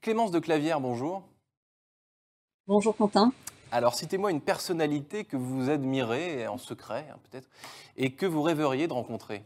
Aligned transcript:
Clémence 0.00 0.30
de 0.30 0.38
Clavière, 0.38 0.80
bonjour. 0.80 1.22
Bonjour 2.66 2.96
Quentin. 2.96 3.34
Alors, 3.70 3.94
citez-moi 3.94 4.30
une 4.30 4.40
personnalité 4.40 5.24
que 5.24 5.36
vous 5.36 5.68
admirez, 5.68 6.46
en 6.46 6.56
secret 6.56 7.04
hein, 7.10 7.18
peut-être, 7.30 7.48
et 7.98 8.10
que 8.10 8.24
vous 8.24 8.40
rêveriez 8.40 8.88
de 8.88 8.94
rencontrer. 8.94 9.42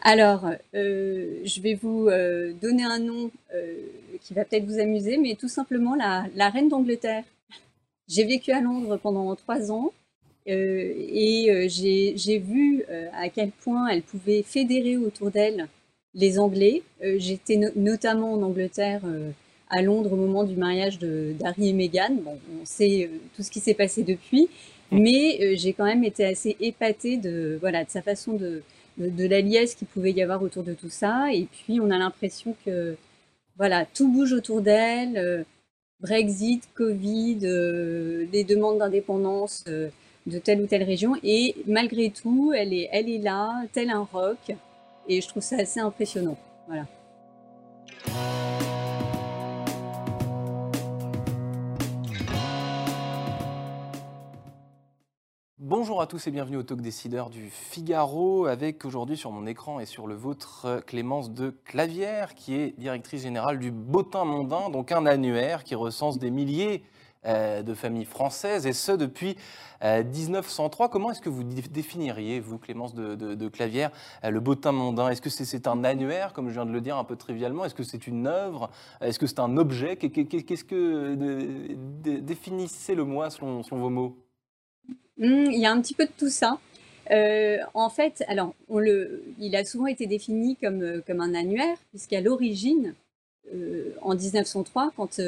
Alors, 0.00 0.46
euh, 0.74 1.40
je 1.44 1.60
vais 1.60 1.74
vous 1.74 2.08
euh, 2.08 2.54
donner 2.54 2.84
un 2.84 2.98
nom 2.98 3.30
euh, 3.54 3.74
qui 4.22 4.32
va 4.32 4.46
peut-être 4.46 4.64
vous 4.64 4.80
amuser, 4.80 5.18
mais 5.18 5.34
tout 5.34 5.48
simplement 5.48 5.94
la, 5.94 6.24
la 6.34 6.48
reine 6.48 6.70
d'Angleterre. 6.70 7.24
J'ai 8.08 8.24
vécu 8.24 8.52
à 8.52 8.62
Londres 8.62 8.96
pendant 8.96 9.36
trois 9.36 9.70
ans 9.70 9.92
et 10.46 11.68
j'ai 11.68 12.38
vu 12.38 12.84
à 13.12 13.28
quel 13.28 13.52
point 13.52 13.86
elle 13.88 14.02
pouvait 14.02 14.42
fédérer 14.42 14.96
autour 14.96 15.30
d'elle 15.30 15.68
les 16.14 16.38
Anglais. 16.38 16.82
Euh, 17.02 17.16
j'étais 17.18 17.58
notamment 17.76 18.34
en 18.34 18.42
Angleterre, 18.42 19.02
euh, 19.04 19.30
à 19.70 19.82
Londres, 19.82 20.12
au 20.12 20.16
moment 20.16 20.44
du 20.44 20.56
mariage 20.56 20.98
d'Harry 20.98 21.70
et 21.70 21.72
Meghan. 21.72 22.16
Bon, 22.22 22.38
on 22.60 22.64
sait 22.64 23.04
euh, 23.04 23.18
tout 23.34 23.42
ce 23.42 23.50
qui 23.50 23.60
s'est 23.60 23.74
passé 23.74 24.02
depuis, 24.02 24.48
mais 24.90 25.56
j'ai 25.56 25.72
quand 25.72 25.86
même 25.86 26.04
été 26.04 26.24
assez 26.24 26.56
épatée 26.60 27.16
de, 27.16 27.56
voilà, 27.60 27.84
de 27.84 27.90
sa 27.90 28.02
façon 28.02 28.34
de, 28.34 28.62
de, 28.98 29.26
la 29.26 29.40
liesse 29.40 29.74
qu'il 29.74 29.88
pouvait 29.88 30.12
y 30.12 30.22
avoir 30.22 30.42
autour 30.42 30.62
de 30.62 30.74
tout 30.74 30.90
ça. 30.90 31.32
Et 31.32 31.46
puis, 31.50 31.80
on 31.80 31.90
a 31.90 31.96
l'impression 31.98 32.54
que 32.66 32.96
voilà, 33.56 33.86
tout 33.86 34.08
bouge 34.12 34.34
autour 34.34 34.60
d'elle. 34.60 35.46
Brexit, 36.00 36.68
Covid, 36.74 37.38
les 37.40 38.44
demandes 38.44 38.78
d'indépendance 38.78 39.64
de 39.64 40.38
telle 40.38 40.60
ou 40.60 40.66
telle 40.66 40.82
région. 40.82 41.14
Et 41.22 41.54
malgré 41.66 42.10
tout, 42.10 42.52
elle 42.54 42.74
est, 42.74 42.90
elle 42.92 43.08
est 43.08 43.18
là, 43.18 43.62
tel 43.72 43.88
un 43.88 44.06
roc. 44.12 44.54
Et 45.08 45.20
je 45.20 45.28
trouve 45.28 45.42
ça 45.42 45.56
assez 45.56 45.80
impressionnant. 45.80 46.36
Bonjour 55.58 56.00
à 56.00 56.06
tous 56.06 56.26
et 56.26 56.30
bienvenue 56.30 56.56
au 56.58 56.62
Talk 56.62 56.80
Décideur 56.80 57.30
du 57.30 57.48
Figaro 57.50 58.46
avec 58.46 58.84
aujourd'hui 58.84 59.16
sur 59.16 59.32
mon 59.32 59.46
écran 59.46 59.80
et 59.80 59.86
sur 59.86 60.06
le 60.06 60.14
vôtre 60.14 60.82
Clémence 60.86 61.32
de 61.32 61.50
Clavière 61.64 62.34
qui 62.34 62.54
est 62.54 62.78
directrice 62.78 63.22
générale 63.22 63.58
du 63.58 63.70
Bottin 63.70 64.24
Mondain, 64.24 64.70
donc 64.70 64.92
un 64.92 65.06
annuaire 65.06 65.64
qui 65.64 65.74
recense 65.74 66.18
des 66.18 66.30
milliers 66.30 66.84
de 67.24 67.74
familles 67.74 68.04
françaises, 68.04 68.66
et 68.66 68.72
ce 68.72 68.92
depuis 68.92 69.36
1903. 69.82 70.86
Euh, 70.86 70.88
Comment 70.88 71.10
est-ce 71.10 71.20
que 71.20 71.28
vous 71.28 71.42
définiriez, 71.44 72.40
vous, 72.40 72.58
Clémence 72.58 72.94
de, 72.94 73.48
Clavière, 73.48 73.90
euh, 74.24 74.30
le 74.30 74.40
bottin 74.40 74.72
mondain? 74.72 75.08
Est-ce 75.08 75.22
que 75.22 75.30
c'est 75.30 75.66
un 75.66 75.84
annuaire, 75.84 76.32
comme 76.32 76.48
je 76.48 76.54
viens 76.54 76.66
de 76.66 76.72
le 76.72 76.80
dire 76.80 76.96
un 76.96 77.04
peu 77.04 77.16
trivialement? 77.16 77.64
Est-ce 77.64 77.74
que 77.74 77.82
c'est 77.82 78.06
une 78.06 78.26
œuvre? 78.26 78.70
Est-ce 79.00 79.18
que 79.18 79.26
c'est 79.26 79.40
un 79.40 79.56
objet? 79.56 79.96
Qu'est-ce 79.96 80.64
que 80.64 81.14
définissez-le 82.04 83.04
moi 83.04 83.30
selon, 83.30 83.62
vos 83.62 83.90
mots? 83.90 84.16
Mmh, 85.18 85.50
Il 85.52 85.60
y 85.60 85.66
a 85.66 85.72
un 85.72 85.80
petit 85.80 85.94
peu 85.94 86.06
de 86.06 86.12
tout 86.16 86.30
ça. 86.30 86.58
en 87.74 87.90
fait, 87.90 88.24
alors, 88.28 88.54
le, 88.68 89.24
il 89.38 89.56
a 89.56 89.64
souvent 89.64 89.86
été 89.86 90.06
défini 90.06 90.56
comme, 90.56 91.02
un 91.08 91.34
annuaire, 91.34 91.76
puisqu'à 91.90 92.20
l'origine, 92.20 92.94
en 94.00 94.14
1903, 94.14 94.92
quand, 94.96 95.20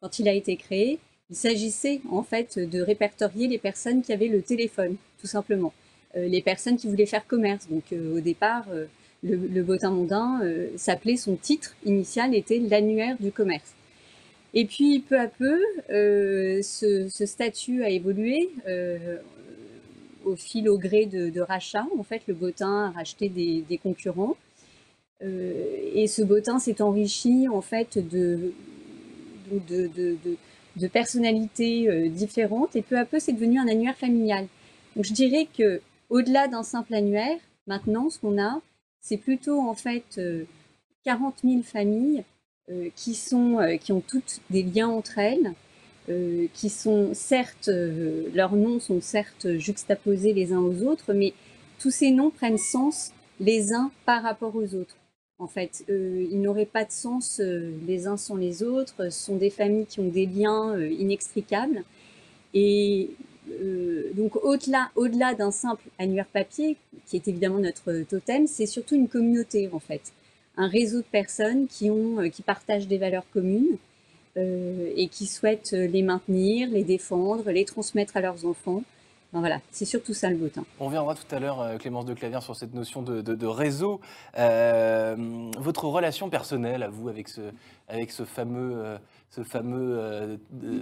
quand 0.00 0.18
il 0.18 0.28
a 0.28 0.32
été 0.32 0.56
créé, 0.56 0.98
il 1.30 1.36
s'agissait 1.36 2.00
en 2.10 2.22
fait 2.22 2.58
de 2.58 2.80
répertorier 2.82 3.46
les 3.46 3.58
personnes 3.58 4.02
qui 4.02 4.12
avaient 4.12 4.28
le 4.28 4.42
téléphone, 4.42 4.96
tout 5.20 5.26
simplement. 5.26 5.72
Euh, 6.16 6.26
les 6.26 6.42
personnes 6.42 6.76
qui 6.76 6.88
voulaient 6.88 7.06
faire 7.06 7.26
commerce. 7.26 7.68
Donc 7.68 7.84
euh, 7.92 8.16
au 8.16 8.20
départ, 8.20 8.64
euh, 8.72 8.86
le, 9.22 9.36
le, 9.36 9.62
bottin 9.62 9.90
mondain 9.90 10.40
s'appelait, 10.76 11.16
son 11.16 11.36
titre 11.36 11.76
initial 11.84 12.34
était 12.34 12.58
l'annuaire 12.58 13.16
du 13.20 13.30
commerce. 13.30 13.74
Et 14.54 14.64
puis 14.64 15.00
peu 15.00 15.18
à 15.18 15.28
peu, 15.28 15.60
ce, 15.90 17.26
statut 17.26 17.84
a 17.84 17.90
évolué 17.90 18.50
au 20.24 20.36
fil 20.36 20.70
au 20.70 20.78
gré 20.78 21.04
de, 21.04 21.28
de 21.28 21.40
rachats. 21.42 21.86
En 21.98 22.02
fait, 22.02 22.22
le 22.28 22.34
bottin 22.34 22.86
a 22.86 22.90
racheté 22.92 23.28
des, 23.28 23.78
concurrents. 23.82 24.36
et 25.20 26.06
ce 26.06 26.22
bottin 26.22 26.58
s'est 26.58 26.80
enrichi 26.80 27.46
en 27.46 27.60
fait 27.60 27.98
de, 27.98 28.52
de 30.80 30.88
personnalités 30.88 31.88
euh, 31.88 32.08
différentes 32.08 32.74
et 32.74 32.82
peu 32.82 32.98
à 32.98 33.04
peu 33.04 33.20
c'est 33.20 33.32
devenu 33.32 33.58
un 33.58 33.68
annuaire 33.68 33.96
familial. 33.96 34.46
Donc 34.96 35.04
je 35.04 35.12
dirais 35.12 35.46
que 35.56 35.80
au-delà 36.08 36.48
d'un 36.48 36.62
simple 36.62 36.94
annuaire, 36.94 37.38
maintenant 37.66 38.08
ce 38.08 38.18
qu'on 38.18 38.40
a, 38.42 38.60
c'est 39.00 39.18
plutôt 39.18 39.60
en 39.60 39.74
fait 39.74 40.20
40 41.04 41.34
euh, 41.44 41.48
000 41.48 41.62
familles 41.62 42.24
euh, 42.70 42.88
qui 42.96 43.14
sont 43.14 43.58
qui 43.80 43.92
ont 43.92 44.00
toutes 44.00 44.40
des 44.50 44.62
liens 44.62 44.88
entre 44.88 45.18
elles, 45.18 45.52
qui 46.54 46.70
sont 46.70 47.10
certes 47.14 47.70
leurs 48.34 48.56
noms 48.56 48.80
sont 48.80 49.00
certes 49.00 49.58
juxtaposés 49.58 50.32
les 50.32 50.52
uns 50.52 50.58
aux 50.58 50.82
autres, 50.82 51.12
mais 51.12 51.34
tous 51.78 51.92
ces 51.92 52.10
noms 52.10 52.30
prennent 52.30 52.58
sens 52.58 53.12
les 53.38 53.72
uns 53.72 53.92
par 54.06 54.24
rapport 54.24 54.56
aux 54.56 54.74
autres 54.74 54.96
en 55.40 55.46
fait. 55.46 55.84
Euh, 55.88 56.26
ils 56.30 56.40
n'auraient 56.40 56.66
pas 56.66 56.84
de 56.84 56.92
sens 56.92 57.40
euh, 57.40 57.72
les 57.86 58.06
uns 58.06 58.16
sans 58.16 58.36
les 58.36 58.62
autres. 58.62 59.10
Ce 59.10 59.24
sont 59.24 59.36
des 59.36 59.50
familles 59.50 59.86
qui 59.86 60.00
ont 60.00 60.08
des 60.08 60.26
liens 60.26 60.74
euh, 60.74 60.88
inextricables. 60.88 61.82
Et 62.54 63.10
donc 64.14 64.36
au-delà, 64.36 65.34
d'un 65.34 65.50
simple 65.50 65.82
annuaire 65.98 66.26
papier, 66.26 66.76
qui 67.06 67.16
est 67.16 67.26
évidemment 67.26 67.58
notre 67.58 68.02
totem, 68.02 68.46
c'est 68.46 68.66
surtout 68.66 68.94
une 68.94 69.08
communauté 69.08 69.68
en 69.72 69.80
fait, 69.80 70.12
un 70.56 70.68
réseau 70.68 70.98
de 70.98 71.06
personnes 71.10 71.66
qui 71.66 71.90
ont, 71.90 72.28
qui 72.30 72.42
partagent 72.42 72.86
des 72.86 72.98
valeurs 72.98 73.24
communes 73.32 73.76
et 74.36 75.08
qui 75.10 75.26
souhaitent 75.26 75.72
les 75.72 76.02
maintenir, 76.02 76.70
les 76.70 76.84
défendre, 76.84 77.50
les 77.50 77.64
transmettre 77.64 78.16
à 78.16 78.20
leurs 78.20 78.46
enfants 78.46 78.82
voilà, 79.32 79.60
c'est 79.70 79.84
surtout 79.84 80.12
ça 80.12 80.28
le 80.28 80.36
bottin. 80.36 80.64
On 80.80 80.86
reviendra 80.86 81.14
tout 81.14 81.34
à 81.34 81.38
l'heure, 81.38 81.60
euh, 81.60 81.76
Clémence 81.76 82.04
de 82.04 82.14
Clavière, 82.14 82.42
sur 82.42 82.56
cette 82.56 82.74
notion 82.74 83.00
de, 83.02 83.46
réseau. 83.46 84.00
Euh, 84.36 85.14
votre 85.56 85.84
relation 85.84 86.28
personnelle 86.30 86.82
à 86.82 86.88
vous 86.88 87.08
avec 87.08 87.28
ce, 87.28 87.40
avec 87.86 88.10
ce 88.10 88.24
fameux, 88.24 88.72
euh, 88.74 88.98
ce 89.30 89.44
fameux 89.44 90.40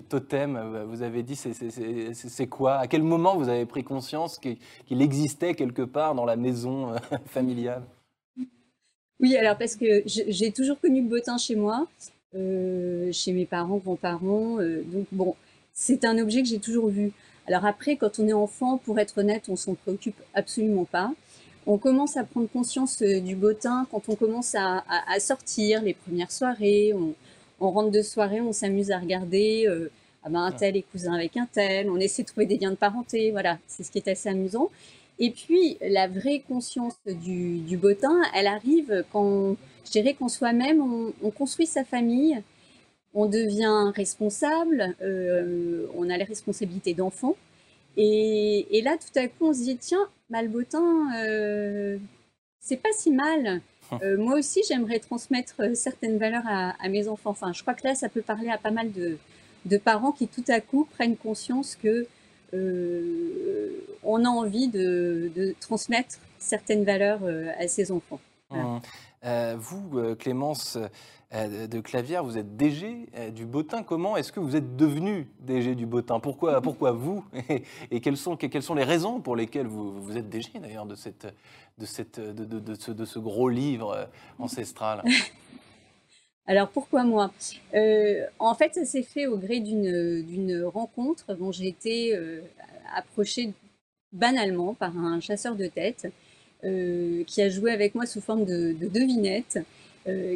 totem, 0.09 0.85
vous 0.89 1.03
avez 1.03 1.23
dit, 1.23 1.37
c'est 1.37 2.47
quoi? 2.47 2.77
À 2.77 2.87
quel 2.87 3.03
moment 3.03 3.37
vous 3.37 3.51
avez 3.51 3.67
pris 3.67 3.85
conscience 3.85 4.39
qu'il 4.39 5.03
existait 5.03 5.55
quelque 5.55 5.83
part 5.83 6.15
dans 6.15 6.25
la 6.25 6.37
maison 6.37 6.95
familiale? 7.27 7.83
Oui, 9.21 9.37
alors 9.37 9.59
parce 9.59 9.77
que 9.77 10.03
j'ai 10.07 10.53
toujours 10.53 10.81
connu 10.81 11.03
le 11.03 11.09
bottin 11.09 11.37
chez 11.37 11.57
moi, 11.57 11.87
chez 12.33 13.33
mes 13.33 13.45
parents, 13.45 13.77
grands-parents. 13.77 14.57
donc 14.57 15.07
bon, 15.13 15.35
c'est 15.75 16.07
un 16.07 16.17
objet 16.19 16.43
que 16.43 16.49
j'ai 16.49 16.61
toujours 16.61 16.89
vu. 16.89 17.13
Alors 17.49 17.65
après, 17.65 17.97
quand 17.97 18.19
on 18.19 18.29
est 18.29 18.33
enfant, 18.33 18.79
pour 18.79 18.99
être 18.99 19.19
honnête, 19.19 19.45
on 19.49 19.57
s'en 19.57 19.75
préoccupe 19.75 20.21
absolument 20.35 20.85
pas. 20.85 21.13
On 21.67 21.79
commence 21.79 22.17
à 22.17 22.25
prendre 22.25 22.49
conscience 22.49 23.03
euh, 23.03 23.21
du 23.21 23.35
bottin 23.35 23.87
quand 23.91 24.09
on 24.09 24.15
commence 24.15 24.55
à, 24.55 24.83
sortir, 25.19 25.83
les 25.83 25.95
premières 25.95 26.31
soirées. 26.31 26.95
On, 27.61 27.71
rentre 27.71 27.91
de 27.91 28.03
soirée, 28.03 28.41
on 28.41 28.53
s'amuse 28.53 28.91
à 28.91 28.99
regarder 28.99 29.67
euh, 29.67 29.91
ah 30.25 30.29
ben, 30.29 30.43
un 30.45 30.53
tel 30.53 30.77
est 30.77 30.83
cousin 30.83 31.15
avec 31.15 31.37
un 31.37 31.47
tel. 31.51 31.91
On 31.91 31.97
essaie 31.97 32.23
de 32.23 32.29
trouver 32.29 32.47
des 32.47 32.59
liens 32.59 32.71
de 32.71 32.77
parenté. 32.77 33.31
Voilà, 33.31 33.59
c'est 33.67 33.83
ce 33.83 33.91
qui 33.91 33.99
est 33.99 34.09
assez 34.09 34.29
amusant. 34.29 34.71
Et 35.19 35.31
puis, 35.31 35.79
la 35.81 36.07
vraie 36.07 36.43
conscience 36.47 36.95
du, 37.07 37.59
du 37.59 37.77
bottin, 37.77 38.23
elle 38.35 38.47
arrive 38.47 39.05
quand, 39.11 39.57
je 39.85 39.91
dirais, 39.91 40.15
quand 40.19 40.29
soi-même, 40.29 40.81
on, 41.23 41.31
construit 41.31 41.67
sa 41.67 41.85
famille, 41.85 42.41
on 43.15 43.27
devient 43.27 43.91
responsable, 43.95 44.95
euh, 45.03 45.87
on 45.97 46.09
a 46.09 46.17
les 46.17 46.25
responsabilités 46.25 46.95
d'enfant. 46.95 47.37
Et, 48.01 48.81
là, 48.85 48.97
tout 48.97 49.19
à 49.19 49.27
coup, 49.27 49.47
on 49.49 49.53
se 49.53 49.63
dit, 49.65 49.77
tiens, 49.77 50.09
Malbotin, 50.31 51.11
euh, 51.17 51.99
c'est 52.61 52.77
pas 52.77 52.93
si 52.93 53.11
mal. 53.11 53.61
Hum. 53.91 53.99
Euh, 54.03 54.17
moi 54.17 54.35
aussi, 54.39 54.61
j'aimerais 54.69 55.01
transmettre 55.01 55.55
euh, 55.61 55.75
certaines 55.75 56.17
valeurs 56.17 56.45
à, 56.47 56.89
mes 56.89 57.09
enfants. 57.09 57.31
Enfin, 57.31 57.53
je 57.53 57.63
crois 57.63 57.75
que 57.75 57.87
là, 57.87 57.95
ça 57.97 58.09
peut 58.09 58.23
parler 58.23 58.51
à 58.51 58.59
pas 58.59 58.71
mal 58.71 58.91
de, 58.93 59.19
parents 59.79 60.13
qui, 60.13 60.29
tout 60.29 60.45
à 60.49 60.61
coup, 60.61 60.87
prennent 60.93 61.17
conscience 61.17 61.77
que 61.77 62.07
on 64.05 64.25
a 64.25 64.29
envie 64.29 64.69
de, 64.69 65.55
transmettre 65.61 66.17
certaines 66.39 66.85
valeurs 66.85 67.21
à 67.59 67.69
ses 67.69 67.93
enfants. 67.93 68.21
Hum. 69.23 69.57
vous, 69.57 70.15
Clémence 70.17 70.79
de 71.33 71.81
Clavière, 71.81 72.25
vous 72.25 72.39
êtes 72.39 72.57
DG 72.57 73.09
du 73.35 73.47
Botin. 73.47 73.83
Comment 73.83 74.17
est-ce 74.17 74.33
que 74.33 74.41
vous 74.41 74.57
êtes 74.57 74.77
devenu 74.77 75.29
DG 75.41 75.75
du 75.75 75.87
Botin 75.87 76.21
pourquoi, 76.21 76.61
pourquoi 76.63 76.93
vous? 76.93 77.25
Et, 77.91 78.01
quelles, 78.01 78.17
sont, 78.17 78.37
quelles 78.37 78.63
sont 78.63 78.75
les 78.75 78.85
raisons 78.85 79.21
pour 79.21 79.37
lesquelles 79.37 79.67
vous, 79.67 80.01
vous 80.01 80.17
êtes 80.17 80.29
DG 80.29 80.51
d'ailleurs 80.61 80.87
de, 80.87 80.95
cette, 80.95 81.27
de, 81.79 81.87
cette, 81.87 82.21
de, 82.21 82.45
de, 82.45 82.59
de, 82.61 82.75
ce, 82.75 82.93
de 82.93 83.05
ce 83.05 83.19
gros 83.19 83.49
livre 83.49 84.09
ancestral? 84.39 85.03
Alors 86.49 86.71
pourquoi 86.71 87.05
moi? 87.05 87.31
Euh, 87.75 88.25
En 88.39 88.55
fait, 88.55 88.75
ça 88.75 88.87
s'est 88.87 89.03
fait 89.03 89.27
au 89.27 89.37
gré 89.37 89.61
d'une 89.61 90.65
rencontre 90.65 91.35
dont 91.35 91.53
j'ai 91.53 91.69
été 91.69 92.17
euh, 92.17 92.41
approchée 92.97 93.53
banalement 94.13 94.73
par 94.73 94.97
un 94.97 95.21
chasseur 95.21 95.55
de 95.57 95.67
tête 95.67 96.07
euh, 96.07 96.11
qui 96.63 97.43
a 97.43 97.49
joué 97.49 97.71
avec 97.73 97.95
moi 97.95 98.07
sous 98.07 98.21
forme 98.21 98.45
de, 98.45 98.73
de 98.73 98.89
devinette, 98.89 99.59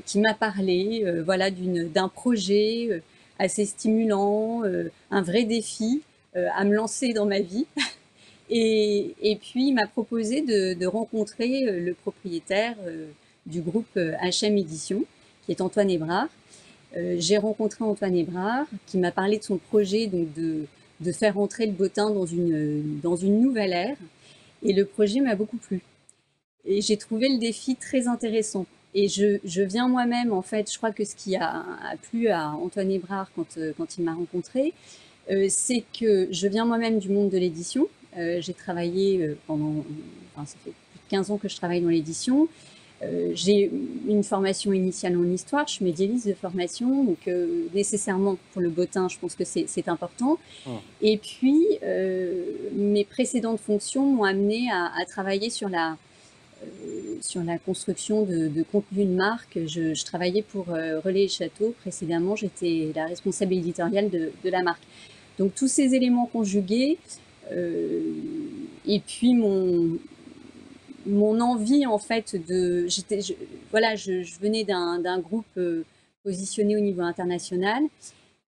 qui 0.07 0.21
m'a 0.21 0.35
parlé 0.35 1.05
voilà, 1.25 1.51
d'un 1.51 2.09
projet 2.09 3.03
assez 3.39 3.65
stimulant, 3.65 4.63
un 5.11 5.23
vrai 5.23 5.45
défi 5.45 6.03
à 6.35 6.65
me 6.65 6.75
lancer 6.75 7.13
dans 7.13 7.27
ma 7.27 7.41
vie. 7.41 7.67
Et, 8.51 9.39
puis, 9.41 9.69
il 9.69 9.73
m'a 9.73 9.87
proposé 9.87 10.43
de, 10.43 10.87
rencontrer 10.87 11.63
le 11.65 11.95
propriétaire 11.95 12.77
du 13.47 13.61
groupe 13.61 13.97
HM 13.97 14.57
Édition 14.59 15.05
qui 15.45 15.53
est 15.53 15.61
Antoine 15.61 15.91
Hébrard. 15.91 16.29
Euh, 16.97 17.17
j'ai 17.19 17.39
rencontré 17.39 17.85
Antoine 17.85 18.17
Hébrard, 18.17 18.67
qui 18.87 18.99
m'a 18.99 19.13
parlé 19.13 19.39
de 19.39 19.43
son 19.43 19.57
projet 19.57 20.07
donc 20.07 20.29
de, 20.35 20.67
faire 21.13 21.39
entrer 21.39 21.67
le 21.67 21.73
bottin 21.73 22.11
dans 22.11 22.27
une 22.27 23.41
nouvelle 23.41 23.73
ère. 23.73 23.97
Et 24.63 24.73
le 24.73 24.85
projet 24.85 25.21
m'a 25.21 25.35
beaucoup 25.35 25.57
plu. 25.57 25.83
Et 26.67 26.81
j'ai 26.81 26.97
trouvé 26.97 27.29
le 27.29 27.39
défi 27.39 27.77
très 27.77 28.07
intéressant. 28.09 28.67
Et 28.95 29.09
je, 29.09 29.39
je 29.45 29.63
viens 29.63 29.89
moi-même, 29.89 30.33
en 30.33 30.43
fait, 30.43 30.71
je 30.71 30.77
crois 30.77 30.93
que 30.93 31.05
ce 31.05 31.17
qui 31.17 31.37
a, 31.37 31.49
a 31.49 31.97
plu 31.97 32.29
à 32.29 32.51
Antoine 32.51 32.91
Hébrard 32.91 33.31
quand, 33.35 33.57
euh, 33.57 33.73
quand 33.77 33.97
il 33.97 34.05
m'a 34.05 34.15
rencontré, 34.15 34.75
euh, 35.31 35.47
c'est 35.49 35.85
que 35.99 36.29
je 36.31 36.47
viens 36.47 36.65
moi-même 36.65 36.99
du 36.99 37.09
monde 37.09 37.31
de 37.31 37.39
l'édition. 37.39 37.89
Euh, 38.19 38.41
j'ai 38.41 38.53
travaillé 38.53 39.35
pendant, 39.47 39.85
enfin, 40.35 40.47
ça 40.47 40.57
fait 40.63 40.71
plus 40.71 40.99
de 40.99 41.11
15 41.11 41.31
ans 41.31 41.39
que 41.39 41.49
je 41.49 41.57
travaille 41.57 41.81
dans 41.81 41.89
l'édition. 41.89 42.49
Euh, 43.03 43.33
j'ai 43.35 43.71
une 44.09 44.23
formation 44.23 44.73
initiale 44.73 45.17
en 45.17 45.25
histoire, 45.25 45.67
je 45.67 45.75
suis 45.75 45.85
médiéviste 45.85 46.29
de 46.29 46.35
formation, 46.35 47.03
donc 47.03 47.27
euh, 47.27 47.67
nécessairement 47.75 48.39
pour 48.53 48.63
le 48.63 48.69
bottin, 48.69 49.09
je 49.09 49.19
pense 49.19 49.35
que 49.35 49.45
c'est 49.45 49.89
important. 49.89 50.39
Mmh. 50.67 50.71
Et 51.01 51.17
puis, 51.17 51.65
euh, 51.83 52.45
mes 52.75 53.05
précédentes 53.05 53.59
fonctions 53.59 54.07
m'ont 54.07 54.25
amené 54.25 54.71
à, 54.71 54.93
à, 54.97 55.05
travailler 55.05 55.51
sur 55.51 55.69
la, 55.69 55.97
sur 57.21 57.43
la 57.43 57.59
construction 57.59 58.23
de, 58.23 58.63
contenu 58.71 59.05
de 59.05 59.11
marque. 59.11 59.59
Je, 59.67 60.05
travaillais 60.05 60.43
pour 60.43 60.67
Relais 60.67 61.25
et 61.25 61.29
Château. 61.29 61.75
Précédemment, 61.81 62.37
j'étais 62.37 62.93
la 62.95 63.07
responsable 63.07 63.55
éditoriale 63.55 64.11
de, 64.11 64.33
la 64.45 64.63
marque. 64.63 64.83
Donc, 65.39 65.55
tous 65.55 65.69
ces 65.69 65.95
éléments 65.95 66.27
conjugués, 66.27 66.99
et 67.51 69.01
puis 69.07 69.35
mon, 69.35 69.99
mon 71.07 71.41
envie 71.41 71.87
en 71.87 71.99
fait 71.99 72.37
de, 72.49 72.87
voilà, 73.71 73.97
je, 73.97 74.23
je 74.23 74.39
venais 74.41 74.65
d'un 74.65 75.19
groupe 75.19 75.47
euh, 75.57 75.85
positionné 76.25 76.77
au 76.77 76.81
niveau 76.81 77.03
international. 77.03 77.83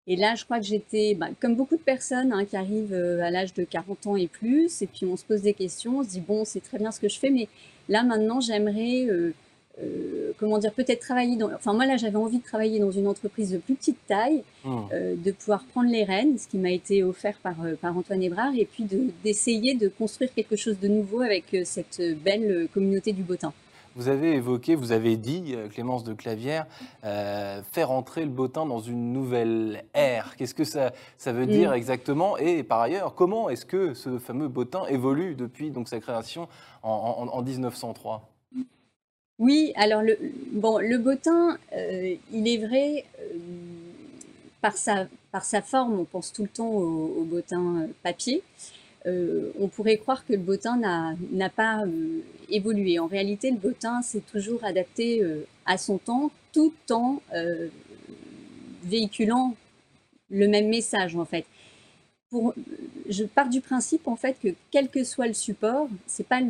Et 0.08 0.16
là, 0.16 0.36
je 0.36 0.46
crois 0.46 0.60
que 0.60 0.66
j'étais, 0.66 1.16
bah, 1.16 1.30
comme 1.40 1.56
beaucoup 1.56 1.78
de 1.78 1.82
personnes 1.82 2.32
hein, 2.32 2.46
qui 2.46 2.56
arrivent 2.56 2.94
euh, 2.94 3.24
à 3.24 3.32
l'âge 3.32 3.54
de 3.54 3.64
40 3.64 4.08
ans 4.08 4.16
et 4.16 4.28
plus, 4.28 4.82
et 4.82 4.88
puis 4.88 5.06
on 5.06 5.18
se 5.18 5.26
pose 5.26 5.42
des 5.42 5.54
questions, 5.54 6.00
on 6.00 6.04
se 6.04 6.10
dit, 6.10 6.22
bon, 6.22 6.46
c'est 6.46 6.62
très 6.62 6.78
bien 6.78 6.92
ce 6.92 7.00
que 7.00 7.10
je 7.10 7.18
fais, 7.18 7.32
mais 7.32 7.48
là, 7.90 8.04
maintenant, 8.04 8.40
j'aimerais 8.40 9.06
euh, 9.08 9.34
euh, 9.82 10.32
comment 10.38 10.58
dire, 10.58 10.74
peut-être 10.74 11.02
travailler 11.02 11.36
dans. 11.36 11.52
Enfin, 11.54 11.74
moi 11.74 11.86
là, 11.86 11.98
j'avais 11.98 12.16
envie 12.16 12.38
de 12.38 12.44
travailler 12.44 12.80
dans 12.80 12.92
une 12.92 13.08
entreprise 13.08 13.52
de 13.52 13.58
plus 13.58 13.76
petite 13.76 13.98
taille, 14.08 14.44
mmh. 14.64 14.78
euh, 14.94 15.16
de 15.18 15.32
pouvoir 15.32 15.66
prendre 15.66 15.90
les 15.90 16.04
rênes, 16.04 16.38
ce 16.38 16.48
qui 16.48 16.58
m'a 16.58 16.72
été 16.72 17.04
offert 17.04 17.38
par, 17.44 17.56
par 17.82 17.98
Antoine 17.98 18.24
Hébrard, 18.24 18.54
et 18.56 18.66
puis 18.66 18.88
d'essayer 19.24 19.76
de, 19.76 19.90
construire 19.90 20.34
quelque 20.34 20.56
chose 20.56 20.80
de 20.80 20.88
nouveau 20.88 21.22
avec 21.22 21.56
cette 21.66 22.02
belle 22.24 22.68
communauté 22.74 23.12
du 23.12 23.24
Botin. 23.24 23.54
Vous 23.96 24.10
avez 24.10 24.34
évoqué, 24.34 24.76
vous 24.76 24.92
avez 24.92 25.16
dit, 25.16 25.56
Clémence 25.72 26.04
de 26.04 26.14
Clavière, 26.14 26.68
euh, 27.06 27.62
faire 27.72 27.92
entrer 27.92 28.26
le 28.26 28.30
Botin 28.30 28.66
dans 28.66 28.80
une 28.80 29.14
nouvelle 29.14 29.86
ère. 29.94 30.36
Qu'est-ce 30.36 30.54
que 30.54 30.66
ça, 30.66 30.92
ça 31.18 31.32
veut 31.32 31.46
dire 31.46 31.72
mmh. 31.72 31.76
exactement? 31.76 32.38
Et 32.38 32.64
par 32.64 32.82
ailleurs, 32.82 33.16
comment 33.16 33.50
est-ce 33.50 33.66
que 33.66 33.94
ce 33.94 34.20
fameux 34.20 34.50
Botin 34.50 34.86
évolue 34.88 35.36
depuis 35.36 35.72
donc, 35.72 35.88
sa 35.88 36.00
création 36.00 36.50
en, 36.84 37.28
en, 37.32 37.38
en 37.38 37.42
1903 37.42 38.30
oui, 39.38 39.74
alors 39.76 40.02
le, 40.02 40.18
bon, 40.54 40.78
le 40.78 40.98
bottin, 40.98 41.58
euh, 41.74 42.16
il 42.32 42.48
est 42.48 42.66
vrai, 42.66 43.04
euh, 43.20 43.38
par, 44.62 44.78
sa, 44.78 45.08
par 45.32 45.44
sa 45.44 45.62
forme, 45.62 46.00
on 46.00 46.06
pense 46.06 46.32
tout 46.32 46.44
le 46.44 46.48
temps 46.48 46.70
au, 46.70 47.18
au 47.20 47.24
bottin 47.26 47.82
euh, 47.82 47.88
papier. 48.02 48.44
Euh, 49.08 49.52
on 49.60 49.68
pourrait 49.68 49.98
croire 49.98 50.26
que 50.26 50.34
le 50.34 50.40
bottin 50.40 50.78
n'a 51.32 51.50
pas 51.50 51.86
euh, 51.86 52.22
évolué. 52.50 52.98
En 52.98 53.08
réalité, 53.08 53.52
le 53.52 53.58
bottin 53.58 54.02
s'est 54.02 54.22
toujours 54.22 54.64
adapté 54.64 55.22
euh, 55.22 55.46
à 55.66 55.78
son 55.78 55.98
temps, 55.98 56.32
tout 56.52 56.74
en 56.90 57.22
véhiculant 58.84 59.56
le 60.30 60.48
même 60.48 60.70
message, 60.70 61.16
en 61.16 61.26
fait. 61.26 61.46
Je 63.10 63.24
pars 63.24 63.50
du 63.50 63.62
principe, 63.62 64.08
en 64.08 64.16
fait, 64.16 64.38
que 64.42 64.50
quel 64.72 64.90
que 64.90 65.04
soit 65.04 65.28
le 65.28 65.34
support, 65.34 65.90
c'est 66.08 66.28
pas 66.28 66.42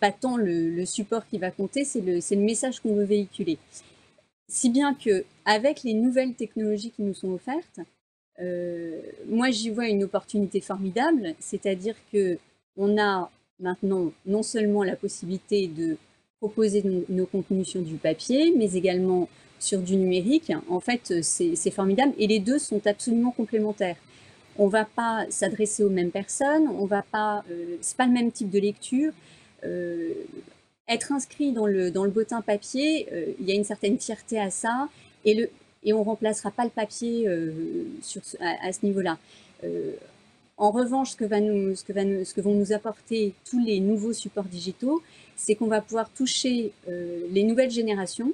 pas 0.00 0.12
tant 0.12 0.36
le, 0.36 0.70
le, 0.70 0.86
support 0.86 1.26
qui 1.26 1.38
va 1.38 1.50
compter, 1.50 1.84
c'est 1.84 2.00
le, 2.00 2.18
le, 2.18 2.36
message 2.42 2.80
qu'on 2.80 2.94
veut 2.94 3.04
véhiculer. 3.04 3.58
Si 4.46 4.70
bien 4.70 4.94
que 4.94 5.24
avec 5.44 5.82
les 5.82 5.94
nouvelles 5.94 6.34
technologies 6.34 6.90
qui 6.90 7.02
nous 7.02 7.14
sont 7.14 7.32
offertes, 7.32 7.80
euh, 8.40 9.00
moi 9.28 9.50
j'y 9.50 9.70
vois 9.70 9.88
une 9.88 10.04
opportunité 10.04 10.60
formidable, 10.60 11.34
c'est-à-dire 11.40 11.96
que 12.12 12.38
on 12.76 12.98
a 12.98 13.30
maintenant 13.58 14.12
non 14.26 14.42
seulement 14.42 14.84
la 14.84 14.94
possibilité 14.94 15.66
de 15.66 15.96
proposer 16.38 16.84
nos, 17.08 17.26
contenus 17.26 17.66
sur 17.66 17.82
du 17.82 17.96
papier, 17.96 18.54
mais 18.56 18.74
également 18.74 19.28
sur 19.58 19.80
du 19.80 19.96
numérique. 19.96 20.52
En 20.68 20.78
fait, 20.78 21.22
c'est 21.22 21.70
formidable 21.72 22.12
et 22.16 22.28
les 22.28 22.38
deux 22.38 22.60
sont 22.60 22.86
absolument 22.86 23.32
complémentaires. 23.32 23.96
On 24.56 24.68
va 24.68 24.84
pas 24.84 25.26
s'adresser 25.30 25.82
aux 25.82 25.90
mêmes 25.90 26.12
personnes, 26.12 26.68
on 26.68 26.86
va 26.86 27.02
pas, 27.02 27.44
euh, 27.50 27.76
c'est 27.80 27.96
pas 27.96 28.06
le 28.06 28.12
même 28.12 28.30
type 28.30 28.50
de 28.50 28.60
lecture. 28.60 29.12
Euh, 29.64 30.12
être 30.88 31.10
inscrit 31.10 31.52
dans 31.52 31.66
le, 31.66 31.90
dans 31.90 32.04
le 32.04 32.10
bottin 32.10 32.40
papier, 32.40 33.08
il 33.40 33.46
y 33.46 33.52
a 33.52 33.54
une 33.54 33.64
certaine 33.64 33.98
fierté 33.98 34.38
à 34.38 34.50
ça, 34.50 34.88
et, 35.24 35.34
le, 35.34 35.50
et 35.84 35.92
on 35.92 36.02
remplacera 36.02 36.50
pas 36.50 36.64
le 36.64 36.70
papier 36.70 37.28
euh, 37.28 37.84
à, 38.40 38.72
ce 38.72 38.84
niveau-là. 38.84 39.18
en 40.56 40.70
revanche, 40.70 41.12
ce 41.12 41.16
que, 41.16 42.40
vont 42.42 42.54
nous 42.54 42.72
apporter 42.72 43.34
tous 43.48 43.64
les 43.64 43.80
nouveaux 43.80 44.12
supports 44.12 44.44
digitaux, 44.44 45.02
c'est 45.36 45.54
qu'on 45.54 45.66
va 45.66 45.80
pouvoir 45.80 46.10
toucher 46.10 46.72
les 46.86 47.44
nouvelles 47.44 47.70
générations 47.70 48.32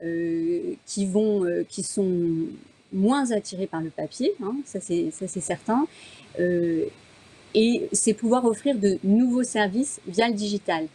qui, 0.00 1.82
sont 1.82 2.26
moins 2.92 3.30
attirées 3.30 3.66
par 3.66 3.80
le 3.80 3.90
papier, 3.90 4.32
hein, 4.42 4.56
ça 4.64 4.80
c'est 4.80 5.10
certain, 5.40 5.86
et 6.38 7.88
c'est 7.92 8.14
pouvoir 8.14 8.44
offrir 8.44 8.78
de 8.78 8.98
nouveaux 9.04 9.44
services 9.44 10.00
via 10.06 10.28
le 10.28 10.34
digital. 10.34 10.88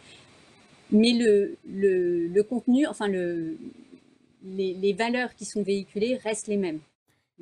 Mais 0.90 1.12
le 1.12 2.42
contenu, 2.42 2.86
enfin 2.86 3.08
le, 3.08 3.56
les, 4.42 4.92
valeurs 4.92 5.34
qui 5.34 5.44
sont 5.44 5.62
véhiculées 5.62 6.16
restent 6.16 6.48
les 6.48 6.56
mêmes. 6.56 6.80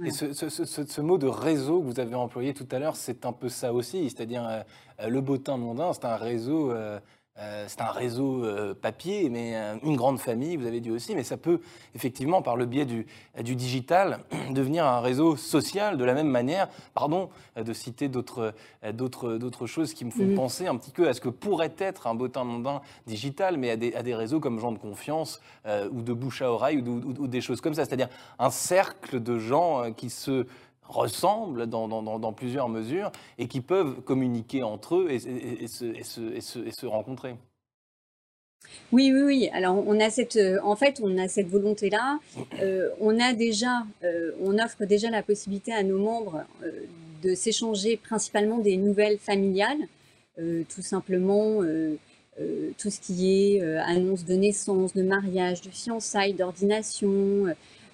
Et 0.05 0.11
ce, 0.11 1.00
mot 1.00 1.17
de 1.17 1.26
réseau 1.26 1.81
que 1.81 1.87
vous 1.87 2.00
avez 2.00 2.15
employé 2.15 2.53
tout 2.53 2.69
à 2.71 2.79
l'heure, 2.79 2.97
c'est 2.97 3.25
un 3.25 3.33
peu 3.33 3.49
ça 3.49 3.73
aussi, 3.73 4.11
c'est-à-dire 4.11 4.47
euh, 4.47 5.09
le 5.09 5.21
bottin 5.23 5.57
mondain, 5.57 5.93
c'est 5.95 6.05
un 6.05 6.17
réseau 6.17 6.71
euh, 6.71 7.00
euh, 7.38 7.66
c'est 7.69 7.83
un 7.83 7.90
réseau 7.90 8.45
euh, 8.45 8.73
papier, 8.75 9.28
mais 9.28 9.55
euh, 9.57 9.76
une 9.83 9.97
grande 9.97 10.19
famille, 10.19 10.57
vous 10.57 10.66
avez 10.66 10.81
dit 10.81 10.90
aussi, 10.90 11.14
mais 11.14 11.23
ça 11.23 11.37
peut 11.37 11.61
effectivement, 11.95 12.40
par 12.40 12.57
le 12.57 12.64
biais 12.64 12.87
du, 12.87 13.07
du 13.43 13.55
digital, 13.57 14.21
devenir 14.50 14.87
un 14.87 15.00
réseau 15.00 15.37
social 15.37 15.99
de 15.99 16.05
la 16.05 16.14
même 16.14 16.28
manière. 16.28 16.69
Pardon 16.95 17.28
de 17.57 17.73
citer 17.73 18.09
d'autres 18.09 18.55
choses 19.66 19.93
qui 19.93 20.05
me 20.05 20.11
font 20.11 20.25
mmh. 20.25 20.35
penser 20.35 20.66
un 20.66 20.76
petit 20.76 20.90
peu 20.90 21.09
à 21.09 21.14
ce 21.14 21.21
que 21.21 21.28
pourrait 21.28 21.75
être 21.78 22.07
un 22.07 22.14
bottin 22.14 22.45
mondain 22.45 22.81
digital, 23.07 23.57
mais 23.59 23.71
à 23.71 23.76
des, 23.76 23.95
à 23.95 24.02
des 24.02 24.14
réseaux 24.14 24.40
comme 24.40 24.59
gens 24.59 24.73
de 24.73 24.78
confiance 24.78 25.40
ou 25.66 26.02
de 26.02 26.12
bouche 26.12 26.43
à 26.43 26.50
oreille 26.50 26.78
ou, 26.78 26.90
ou, 26.90 27.14
ou 27.23 27.26
des 27.28 27.40
choses 27.40 27.61
comme 27.61 27.75
ça, 27.75 27.85
c'est-à-dire 27.85 28.09
un 28.38 28.50
cercle 28.50 29.23
de 29.23 29.38
gens 29.38 29.93
qui 29.93 30.11
se 30.11 30.47
ressemblent 30.88 31.66
dans, 31.66 32.33
plusieurs 32.33 32.69
mesures 32.69 33.11
et 33.38 33.49
qui 33.49 33.61
peuvent 33.61 34.00
communiquer 34.02 34.62
entre 34.62 34.97
eux 34.97 35.11
et, 35.11 35.19
se, 35.19 36.87
rencontrer. 36.87 37.37
Oui, 38.93 39.12
oui, 39.12 39.23
oui. 39.23 39.50
Alors, 39.52 39.83
on 39.87 40.00
a 40.00 40.11
cette, 40.11 40.37
euh, 40.37 40.59
en 40.62 40.76
fait, 40.76 41.00
on 41.02 41.19
a 41.19 41.28
cette 41.28 41.49
volonté-là. 41.49 42.19
Euh, 42.61 42.90
on 43.00 43.21
a 43.21 43.33
déjà, 43.33 43.85
euh, 44.02 44.33
on 44.40 44.59
offre 44.59 44.85
déjà 44.85 45.11
la 45.11 45.23
possibilité 45.23 45.73
à 45.73 45.83
nos 45.83 45.99
membres 45.99 46.45
de 47.23 47.35
s'échanger 47.35 47.97
principalement 47.97 48.59
des 48.59 48.76
nouvelles 48.76 49.19
familiales, 49.19 49.78
tout 50.37 50.83
simplement 50.83 51.62
tout 52.78 52.90
ce 52.90 53.00
qui 53.00 53.57
est 53.57 53.62
annonce 53.78 54.25
de 54.26 54.35
naissance, 54.35 54.93
de 54.93 55.02
mariage, 55.02 55.62
de 55.62 55.71
fiançailles, 55.71 56.35
d'ordination, 56.35 57.47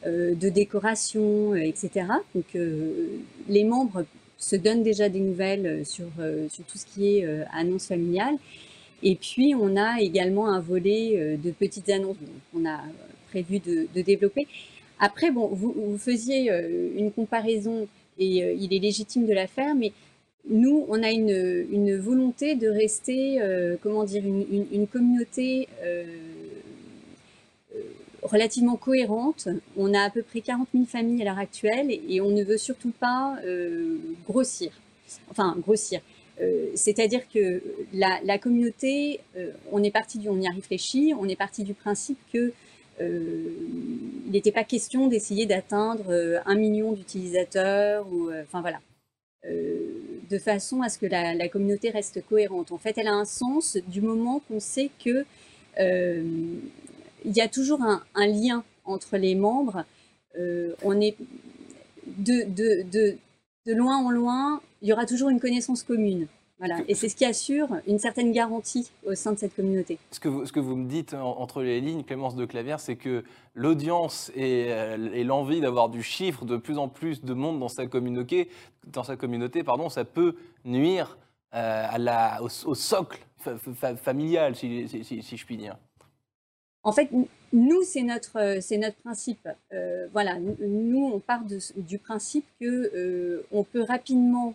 de 0.06 0.48
décoration, 0.48 1.54
etc. 1.54 2.06
Donc 2.34 2.56
les 3.48 3.64
membres 3.64 4.04
se 4.38 4.56
donnent 4.56 4.82
déjà 4.82 5.08
des 5.08 5.20
nouvelles 5.20 5.86
sur, 5.86 6.06
tout 6.68 6.78
ce 6.78 6.86
qui 6.86 7.18
est 7.18 7.26
annonce 7.52 7.86
familiale. 7.86 8.34
Et 9.04 9.16
puis, 9.16 9.54
on 9.54 9.76
a 9.76 10.00
également 10.00 10.48
un 10.48 10.60
volet 10.60 11.36
de 11.36 11.50
petites 11.50 11.88
annonces 11.88 12.16
qu'on 12.52 12.68
a 12.68 12.80
prévu 13.30 13.58
de, 13.58 14.02
développer. 14.02 14.46
Après, 14.98 15.30
bon, 15.30 15.46
vous, 15.46 15.96
faisiez 15.98 16.50
une 16.96 17.12
comparaison 17.12 17.88
et 18.18 18.44
euh, 18.44 18.54
il 18.58 18.74
est 18.74 18.78
légitime 18.78 19.26
de 19.26 19.32
la 19.32 19.46
faire, 19.46 19.74
mais 19.74 19.92
nous, 20.48 20.84
on 20.88 21.02
a 21.02 21.10
une, 21.10 21.96
volonté 21.98 22.54
de 22.56 22.68
rester, 22.68 23.40
euh, 23.40 23.76
comment 23.82 24.04
dire, 24.04 24.24
une, 24.24 24.86
communauté 24.86 25.68
euh, 25.82 26.04
relativement 28.22 28.76
cohérente. 28.76 29.48
On 29.76 29.94
a 29.94 30.02
à 30.02 30.10
peu 30.10 30.22
près 30.22 30.40
40 30.40 30.68
000 30.72 30.84
familles 30.86 31.22
à 31.22 31.24
l'heure 31.24 31.38
actuelle 31.38 31.90
et 31.90 32.20
on 32.20 32.30
ne 32.30 32.44
veut 32.44 32.58
surtout 32.58 32.92
pas 32.98 33.36
grossir. 34.26 34.72
Enfin, 35.30 35.56
grossir. 35.58 36.00
C'est-à-dire 36.74 37.28
que 37.28 37.62
la, 37.92 38.38
communauté, 38.38 39.20
on 39.70 39.82
est 39.82 39.90
parti 39.90 40.18
du, 40.18 40.28
on 40.28 40.40
y 40.40 40.46
a 40.46 40.50
réfléchi, 40.50 41.12
on 41.18 41.28
est 41.28 41.36
parti 41.36 41.64
du 41.64 41.74
principe 41.74 42.18
que 42.32 42.52
il 43.00 44.36
n'était 44.36 44.52
pas 44.52 44.64
question 44.64 45.08
d'essayer 45.08 45.46
d'atteindre 45.46 46.10
euh, 46.10 46.38
un 46.46 46.54
million 46.54 46.92
d'utilisateurs 46.92 48.06
ou 48.10 48.30
euh, 48.30 48.42
enfin 48.42 48.60
voilà 48.60 48.80
euh, 49.44 49.76
de 50.30 50.38
façon 50.38 50.82
à 50.82 50.88
ce 50.88 50.98
que 50.98 51.06
la, 51.06 51.48
communauté 51.48 51.90
reste 51.90 52.24
cohérente. 52.26 52.72
En 52.72 52.78
fait, 52.78 52.96
elle 52.96 53.08
a 53.08 53.12
un 53.12 53.24
sens 53.24 53.76
du 53.88 54.00
moment 54.00 54.40
qu'on 54.48 54.60
sait 54.60 54.90
que 55.04 55.26
il 57.24 57.36
y 57.36 57.40
a 57.40 57.48
toujours 57.48 57.80
un, 57.82 58.26
lien 58.26 58.64
entre 58.84 59.16
les 59.16 59.34
membres. 59.34 59.84
on 60.82 61.00
est 61.00 61.16
de, 62.06 63.16
loin 63.66 63.96
en 63.98 64.10
loin, 64.10 64.60
il 64.80 64.88
y 64.88 64.92
aura 64.92 65.06
toujours 65.06 65.28
une 65.28 65.40
connaissance 65.40 65.82
commune. 65.82 66.26
Et 66.86 66.94
c'est 66.94 67.08
ce 67.08 67.16
qui 67.16 67.24
assure 67.24 67.68
une 67.88 67.98
certaine 67.98 68.30
garantie 68.30 68.90
au 69.04 69.16
sein 69.16 69.32
de 69.32 69.38
cette 69.38 69.56
communauté. 69.56 69.98
Ce 70.12 70.20
que 70.20 70.28
vous, 70.28 70.76
me 70.76 70.88
dites 70.88 71.12
entre 71.14 71.60
les 71.62 71.80
lignes, 71.80 72.04
Clémence 72.04 72.36
de 72.36 72.44
Clavière, 72.44 72.78
c'est 72.78 72.94
que 72.94 73.24
l'audience 73.54 74.30
et, 74.36 74.66
euh, 74.68 75.24
l'envie 75.24 75.60
d'avoir 75.60 75.88
du 75.88 76.04
chiffre, 76.04 76.44
de 76.44 76.56
plus 76.56 76.78
en 76.78 76.86
plus 76.88 77.24
de 77.24 77.34
monde 77.34 77.58
dans 77.58 77.68
sa 77.68 77.86
communauté, 77.86 79.64
pardon, 79.64 79.88
ça 79.88 80.04
peut 80.04 80.36
nuire 80.64 81.18
euh, 81.54 81.88
au, 82.40 82.74
socle 82.76 83.18
familial, 83.96 84.54
si, 84.54 84.86
je 84.86 85.44
puis 85.44 85.56
dire. 85.56 85.76
En 86.84 86.92
fait, 86.92 87.08
nous, 87.52 87.82
c'est 87.82 88.02
notre, 88.02 88.58
c'est 88.60 88.78
notre 88.78 88.96
principe. 88.96 89.48
Euh, 89.72 90.08
voilà, 90.12 90.38
nous, 90.38 91.10
on 91.14 91.20
part 91.20 91.42
du 91.76 91.98
principe 91.98 92.44
que 92.60 93.44
on 93.52 93.64
peut 93.64 93.82
rapidement 93.82 94.54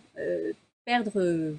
perdre 0.84 1.56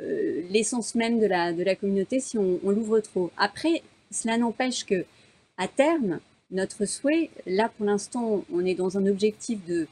euh, 0.00 0.42
l'essence 0.50 0.94
même 0.94 1.18
de 1.18 1.26
la, 1.26 1.52
de 1.52 1.62
la 1.64 1.74
communauté 1.74 2.20
si 2.20 2.38
on, 2.38 2.60
l'ouvre 2.64 3.00
trop. 3.00 3.30
Après, 3.36 3.82
cela 4.12 4.38
n'empêche 4.38 4.84
que 4.84 5.04
à 5.56 5.66
terme, 5.66 6.20
notre 6.52 6.84
souhait, 6.84 7.30
là 7.46 7.68
pour 7.76 7.84
l'instant, 7.84 8.44
on 8.52 8.64
est 8.64 8.76
dans 8.76 8.96
un 8.96 9.06
objectif 9.06 9.64
de 9.66 9.88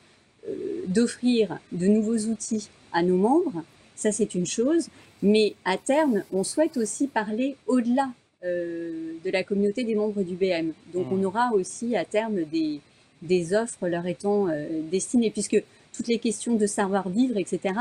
euh, 0.49 0.85
d'offrir 0.87 1.59
de 1.73 1.87
nouveaux 1.87 2.19
outils 2.31 2.69
à 2.93 3.03
nos 3.03 3.17
membres. 3.17 3.65
Ça, 3.97 4.13
c'est 4.13 4.35
une 4.37 4.47
chose. 4.47 4.89
Mais 5.23 5.55
à 5.65 5.77
terme, 5.77 6.23
on 6.33 6.45
souhaite 6.45 6.77
aussi 6.77 7.09
parler 7.09 7.57
au-delà 7.67 8.05
euh, 8.05 8.26
de 8.43 9.31
la 9.31 9.43
communauté 9.43 9.85
des 9.85 9.95
membres 9.95 10.23
du 10.23 10.37
BM. 10.37 10.73
Donc, 10.93 11.11
on 11.11 11.17
mmh. 11.17 11.25
aura 11.25 11.53
aussi 11.53 11.97
à 11.97 12.05
terme 12.05 12.45
des, 12.45 12.81
des 13.23 13.55
offres 13.55 13.89
leur 13.89 14.07
étant 14.07 14.47
destinées, 14.91 15.31
puisque 15.31 15.63
toutes 15.93 16.09
les 16.09 16.19
questions 16.19 16.55
de 16.55 16.67
savoir-vivre, 16.67 17.37
etc., 17.39 17.75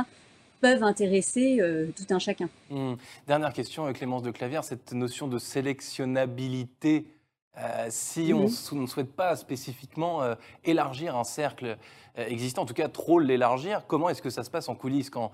peuvent 0.61 0.83
intéresser 0.83 1.59
euh, 1.59 1.87
tout 1.95 2.11
un 2.13 2.19
chacun. 2.19 2.49
Hmm. 2.69 2.95
Dernière 3.27 3.53
question, 3.53 3.85
euh, 3.85 3.91
Clémence 3.91 4.23
de 4.23 4.31
Clavière, 4.31 4.63
cette 4.63 4.93
notion 4.93 5.27
de 5.27 5.37
sélectionnabilité. 5.37 7.05
Euh, 7.57 7.87
si 7.89 8.33
on 8.33 8.47
mhm. 8.47 8.81
ne 8.81 8.87
souhaite 8.87 9.13
pas 9.13 9.35
spécifiquement 9.37 10.21
élargir 10.65 11.15
un 11.15 11.23
cercle 11.23 11.77
existant, 12.17 12.63
en 12.63 12.65
tout 12.65 12.73
cas 12.73 12.89
trop 12.89 13.17
l'élargir, 13.17 13.85
comment 13.87 14.09
est-ce 14.09 14.21
que 14.21 14.29
ça 14.29 14.43
se 14.43 14.49
passe 14.49 14.67
en 14.67 14.75
coulisses 14.75 15.09
quand 15.09 15.31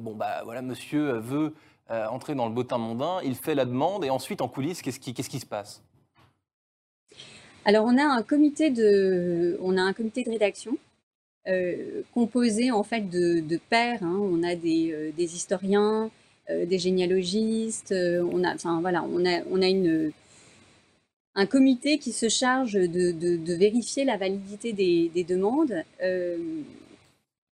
bon 0.00 0.14
bah 0.14 0.40
voilà 0.44 0.62
monsieur 0.62 1.18
veut 1.18 1.52
entrer 1.88 2.34
dans 2.34 2.46
le 2.46 2.52
bottin 2.52 2.78
mondain, 2.78 3.20
il 3.24 3.34
fait 3.34 3.54
la 3.54 3.64
demande 3.64 4.04
et 4.04 4.10
ensuite 4.10 4.40
en 4.40 4.48
coulisses 4.48 4.82
qu'est-ce 4.82 4.98
qui, 5.00 5.40
se 5.40 5.46
passe? 5.46 5.82
Alors 7.64 7.84
on 7.84 7.96
a 7.96 8.04
un 8.04 8.22
comité 8.22 8.70
de 8.70 9.58
on 9.60 9.76
a 9.76 9.82
un 9.82 9.92
comité 9.92 10.24
de 10.24 10.30
rédaction 10.30 10.76
euh, 11.48 12.02
composé 12.12 12.72
en 12.72 12.82
fait 12.82 13.08
de, 13.08 13.60
pairs. 13.70 14.02
Hein. 14.02 14.18
On 14.20 14.42
a 14.42 14.56
des, 14.56 14.92
euh, 14.92 15.12
historiens, 15.16 16.10
euh, 16.50 16.66
des 16.66 16.78
généalogistes. 16.78 17.94
on 17.94 18.42
a, 18.42 18.52
enfin 18.54 18.80
voilà, 18.80 19.04
on 19.04 19.24
a, 19.24 19.42
on 19.50 19.62
a 19.62 19.68
une 19.68 20.12
un 21.36 21.46
comité 21.46 21.98
qui 21.98 22.12
se 22.12 22.28
charge 22.30 22.72
de, 22.72 23.54
vérifier 23.56 24.04
la 24.04 24.16
validité 24.16 24.72
des, 24.72 25.10
des 25.14 25.22
demandes. 25.22 25.84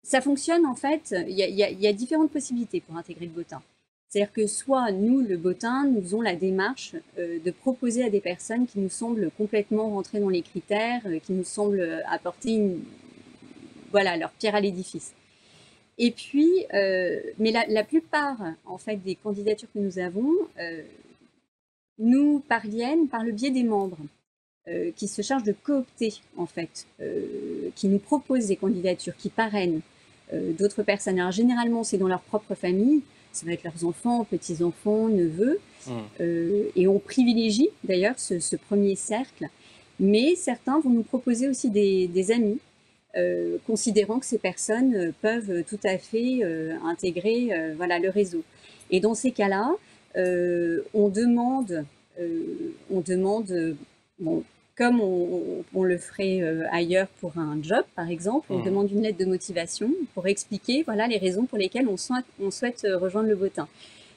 ça 0.04 0.22
fonctionne 0.22 0.66
en 0.66 0.76
fait, 0.76 1.16
il 1.28 1.40
y, 1.40 1.82
y 1.84 1.88
a, 1.88 1.94
différentes 1.94 2.32
possibilités 2.32 2.82
pour 2.82 2.98
intégrer 2.98 3.26
le 3.26 3.32
botin. 3.32 3.62
C'est-à-dire 4.10 4.34
que 4.34 4.48
soit 4.48 4.92
nous, 4.92 5.22
le 5.22 5.38
botin, 5.38 5.86
nous 5.86 6.02
faisons 6.02 6.22
la 6.22 6.36
démarche 6.36 6.96
de 7.18 7.52
proposer 7.52 8.04
à 8.04 8.10
des 8.10 8.22
personnes 8.22 8.66
qui 8.66 8.80
nous 8.80 8.90
semblent 8.90 9.30
complètement 9.38 9.88
rentrer 9.90 10.20
dans 10.20 10.30
les 10.30 10.42
critères, 10.42 11.04
qui 11.24 11.34
nous 11.34 11.44
semblent 11.44 12.04
apporter 12.08 12.54
une, 12.54 12.80
voilà, 13.92 14.18
leur 14.18 14.32
pierre 14.32 14.56
à 14.56 14.62
l'édifice. 14.62 15.14
Et 15.98 16.12
puis, 16.12 16.66
euh, 16.74 17.20
mais 17.38 17.52
la, 17.52 17.84
plupart 17.84 18.38
en 18.66 18.78
fait 18.78 18.96
des 18.98 19.16
candidatures 19.16 19.68
que 19.74 19.80
nous 19.80 20.00
avons 20.00 20.32
euh, 20.58 20.82
nous 21.98 22.40
parviennent 22.40 23.10
par 23.10 23.24
le 23.24 23.34
biais 23.34 23.52
des 23.52 23.64
membres 23.64 23.98
euh, 24.70 24.92
qui 24.96 25.10
se 25.10 25.22
chargent 25.22 25.44
de 25.44 25.52
coopter 25.52 26.14
en 26.38 26.46
fait, 26.46 26.88
qui 27.76 27.90
nous 27.90 28.00
proposent 28.00 28.48
des 28.48 28.56
candidatures, 28.56 29.16
qui 29.18 29.30
parrainent 29.30 29.82
d'autres 30.32 30.84
personnes. 30.84 31.20
Alors 31.20 31.32
généralement, 31.32 31.84
c'est 31.84 31.98
dans 31.98 32.08
leur 32.08 32.22
propre 32.22 32.56
famille, 32.56 33.02
ça 33.32 33.46
va 33.46 33.54
être 33.54 33.64
leurs 33.64 33.86
enfants, 33.86 34.24
petits 34.24 34.64
enfants, 34.64 35.08
neveux, 35.08 35.60
mmh. 35.88 35.92
et 36.76 36.88
on 36.88 37.00
privilégie 37.00 37.70
d'ailleurs 37.84 38.18
ce, 38.18 38.56
premier 38.56 38.96
cercle. 38.96 39.48
Mais 40.00 40.36
certains 40.36 40.80
vont 40.80 40.90
nous 40.90 41.04
proposer 41.04 41.48
aussi 41.50 41.70
des 41.70 42.32
amis 42.32 42.60
euh, 43.18 43.58
considérant 43.66 44.20
que 44.20 44.26
ces 44.28 44.38
personnes 44.38 44.96
euh, 44.96 45.12
peuvent 45.24 45.64
tout 45.64 45.80
à 45.84 45.98
fait 45.98 46.42
euh, 46.44 46.76
intégrer 46.84 47.50
voilà, 47.76 47.98
le 47.98 48.10
réseau. 48.10 48.44
Et 48.92 49.00
dans 49.00 49.16
ces 49.16 49.32
cas-là, 49.32 49.72
on 50.94 51.10
demande, 51.10 51.86
on 52.92 53.02
demande 53.02 53.76
bon, 54.20 54.44
comme 54.80 55.00
on, 55.02 55.84
le 55.84 55.98
ferait 56.00 56.42
ailleurs 56.72 57.08
pour 57.20 57.38
un 57.38 57.60
job, 57.62 57.84
par 57.96 58.10
exemple, 58.10 58.48
on 58.50 58.60
mmh. 58.60 58.66
demande 58.66 58.92
une 58.92 59.04
lettre 59.04 59.20
de 59.20 59.26
motivation 59.26 59.92
pour 60.16 60.26
expliquer 60.28 60.82
voilà, 60.84 61.06
les 61.06 61.18
raisons 61.18 61.46
pour 61.46 61.60
lesquelles 61.60 61.88
on 61.88 61.98
souhaite, 61.98 62.26
on 62.42 62.50
souhaite 62.50 62.88
rejoindre 62.92 63.30
le 63.30 63.36
botin. 63.36 63.68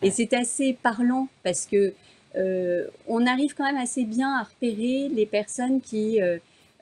Et 0.02 0.10
c'est 0.10 0.32
assez 0.32 0.78
parlant 0.82 1.28
parce 1.42 1.66
que 1.66 1.92
on 3.06 3.26
arrive 3.26 3.54
quand 3.54 3.64
même 3.64 3.76
assez 3.76 4.04
bien 4.04 4.38
à 4.38 4.44
repérer 4.44 5.08
les 5.08 5.26
personnes 5.26 5.80
qui 5.80 6.20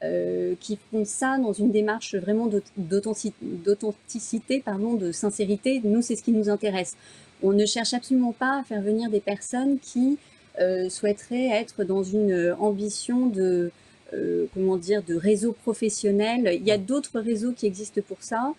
euh, 0.03 0.55
qui 0.61 0.79
font 0.91 1.05
ça 1.05 1.37
dans 1.37 1.53
une 1.53 1.73
démarche 1.73 2.15
vraiment 2.15 2.49
d'authenticité, 2.79 4.63
pardon, 4.65 4.95
de 4.95 5.13
sincérité. 5.13 5.83
Nous, 5.85 6.01
c'est 6.01 6.17
ce 6.17 6.23
qui 6.23 6.33
nous 6.33 6.49
intéresse. 6.49 6.97
On 7.43 7.53
ne 7.53 7.67
cherche 7.67 7.93
absolument 7.93 8.33
pas 8.33 8.61
à 8.61 8.63
faire 8.63 8.81
venir 8.81 9.11
des 9.11 9.21
personnes 9.21 9.79
qui 9.79 10.17
euh, 10.59 10.89
souhaiteraient 10.89 11.49
être 11.49 11.85
dans 11.85 12.03
une 12.03 12.55
ambition 12.59 13.27
de, 13.27 13.71
euh, 14.13 14.47
comment 14.55 14.77
dire, 14.77 15.03
de 15.03 15.15
réseau 15.15 15.53
professionnel. 15.53 16.51
Il 16.55 16.67
y 16.67 16.73
a 16.73 16.79
d'autres 16.79 17.21
réseaux 17.21 17.53
qui 17.53 17.67
existent 17.67 18.01
pour 18.07 18.23
ça, 18.23 18.53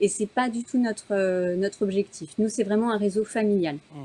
et 0.00 0.08
c'est 0.08 0.26
pas 0.26 0.48
du 0.48 0.64
tout 0.64 0.78
notre 0.78 1.54
notre 1.54 1.82
objectif. 1.82 2.34
Nous, 2.38 2.48
c'est 2.48 2.64
vraiment 2.64 2.90
un 2.90 2.98
réseau 2.98 3.24
familial. 3.24 3.76
Mmh. 3.94 3.98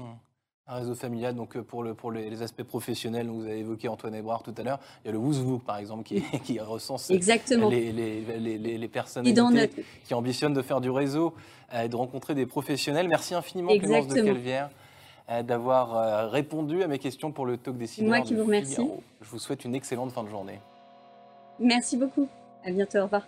Un 0.65 0.75
réseau 0.75 0.95
familial, 0.95 1.35
donc 1.35 1.57
euh, 1.57 1.61
pour, 1.61 1.83
le, 1.83 1.93
pour 1.93 2.09
les, 2.09 2.41
aspects 2.41 2.63
professionnels, 2.63 3.27
vous 3.27 3.43
avez 3.43 3.59
évoqué 3.59 3.89
Antoine 3.89 4.15
Ebrard 4.15 4.43
tout 4.43 4.53
à 4.57 4.63
l'heure, 4.63 4.79
il 5.03 5.07
y 5.07 5.09
a 5.09 5.11
le 5.11 5.17
Wouzvou 5.17 5.59
par 5.59 5.75
exemple 5.75 6.03
qui, 6.03 6.23
qui 6.45 6.57
recense 6.57 7.09
Exactement. 7.09 7.67
Les, 7.69 7.91
les, 7.91 8.57
les, 8.57 8.87
personnes 8.87 9.25
qui 10.05 10.13
ambitionnent 10.13 10.53
de 10.53 10.61
faire 10.61 10.79
du 10.79 10.89
réseau 10.89 11.33
et 11.73 11.89
de 11.89 11.95
rencontrer 11.97 12.33
des 12.33 12.45
professionnels. 12.45 13.09
Merci 13.09 13.35
infiniment 13.35 13.77
Clémence 13.77 14.07
de 14.07 14.21
Calvière 14.21 14.67
euh, 14.67 14.82
d'avoir 15.43 15.95
euh, 15.95 16.27
répondu 16.27 16.83
à 16.83 16.87
mes 16.87 16.99
questions 16.99 17.31
pour 17.31 17.45
le 17.45 17.57
talk 17.57 17.77
des 17.77 17.87
Moi 18.01 18.21
qui 18.21 18.35
vous 18.35 18.43
remercie. 18.43 18.87
Je 19.21 19.29
vous 19.29 19.39
souhaite 19.39 19.63
une 19.65 19.75
excellente 19.75 20.11
fin 20.11 20.23
de 20.23 20.29
journée. 20.29 20.59
Merci 21.59 21.97
beaucoup. 21.97 22.27
À 22.65 22.71
bientôt. 22.71 22.99
Au 22.99 23.03
revoir. 23.03 23.27